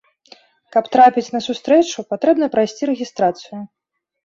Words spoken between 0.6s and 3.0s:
Каб трапіць на сустрэчу, патрэбна прайсці